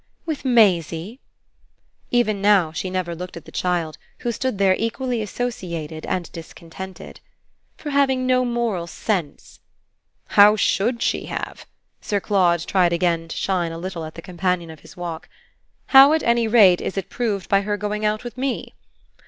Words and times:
"With 0.25 0.43
Maisie." 0.43 1.19
Even 2.09 2.41
now 2.41 2.71
she 2.71 2.89
never 2.89 3.13
looked 3.13 3.37
at 3.37 3.45
the 3.45 3.51
child, 3.51 3.99
who 4.21 4.31
stood 4.31 4.57
there 4.57 4.73
equally 4.79 5.21
associated 5.21 6.07
and 6.07 6.31
disconnected. 6.31 7.19
"For 7.77 7.91
having 7.91 8.25
no 8.25 8.43
moral 8.43 8.87
sense." 8.87 9.59
"How 10.29 10.55
SHOULD 10.55 11.03
she 11.03 11.25
have?" 11.25 11.67
Sir 12.01 12.19
Claude 12.19 12.65
tried 12.65 12.93
again 12.93 13.27
to 13.27 13.37
shine 13.37 13.71
a 13.71 13.77
little 13.77 14.03
at 14.03 14.15
the 14.15 14.23
companion 14.23 14.71
of 14.71 14.79
his 14.79 14.97
walk. 14.97 15.29
"How 15.93 16.13
at 16.13 16.23
any 16.23 16.47
rate 16.47 16.81
is 16.81 16.97
it 16.97 17.11
proved 17.11 17.47
by 17.47 17.61
her 17.61 17.77
going 17.77 18.03
out 18.03 18.23
with 18.23 18.39
me?" 18.39 18.73